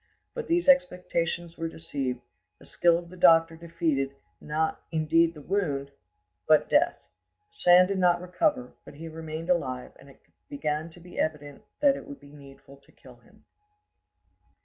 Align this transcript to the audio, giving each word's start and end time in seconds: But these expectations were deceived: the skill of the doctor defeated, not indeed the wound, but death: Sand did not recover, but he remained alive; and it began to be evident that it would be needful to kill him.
But 0.33 0.47
these 0.47 0.67
expectations 0.67 1.59
were 1.59 1.67
deceived: 1.67 2.21
the 2.57 2.65
skill 2.65 2.97
of 2.97 3.09
the 3.09 3.15
doctor 3.15 3.55
defeated, 3.55 4.15
not 4.41 4.81
indeed 4.91 5.35
the 5.35 5.43
wound, 5.43 5.91
but 6.47 6.67
death: 6.71 6.97
Sand 7.53 7.89
did 7.89 7.99
not 7.99 8.19
recover, 8.19 8.73
but 8.83 8.95
he 8.95 9.07
remained 9.07 9.51
alive; 9.51 9.91
and 9.99 10.09
it 10.09 10.19
began 10.49 10.89
to 10.89 10.99
be 10.99 11.19
evident 11.19 11.61
that 11.81 11.95
it 11.95 12.07
would 12.07 12.19
be 12.19 12.31
needful 12.31 12.77
to 12.77 12.91
kill 12.91 13.17
him. 13.17 13.45